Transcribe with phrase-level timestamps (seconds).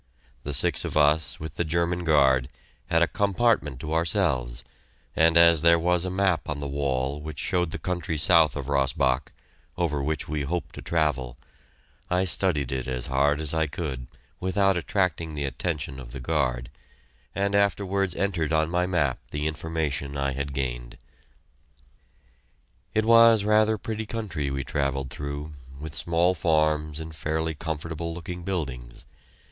[0.41, 2.49] The six of us, with the German guard,
[2.87, 4.63] had a compartment to ourselves,
[5.15, 8.67] and as there was a map on the wall which showed the country south of
[8.67, 9.31] Rossbach,
[9.77, 11.35] over which we hoped to travel,
[12.09, 14.07] I studied it as hard as I could
[14.39, 16.71] without attracting the attention of the guard,
[17.35, 20.97] and afterwards entered on my map the information I had gained.
[22.95, 28.15] It was rather a pretty country we travelled through, with small farms and fairly comfortable
[28.15, 29.05] looking buildings.